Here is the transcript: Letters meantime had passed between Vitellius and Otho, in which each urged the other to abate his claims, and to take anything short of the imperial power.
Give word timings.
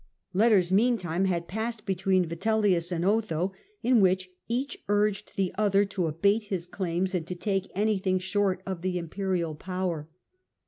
Letters 0.33 0.71
meantime 0.71 1.25
had 1.25 1.47
passed 1.47 1.85
between 1.85 2.25
Vitellius 2.25 2.91
and 2.91 3.05
Otho, 3.05 3.53
in 3.83 4.01
which 4.01 4.31
each 4.47 4.79
urged 4.89 5.33
the 5.35 5.53
other 5.59 5.85
to 5.85 6.07
abate 6.07 6.45
his 6.45 6.65
claims, 6.65 7.13
and 7.13 7.27
to 7.27 7.35
take 7.35 7.69
anything 7.75 8.17
short 8.17 8.63
of 8.65 8.81
the 8.81 8.97
imperial 8.97 9.53
power. 9.53 10.09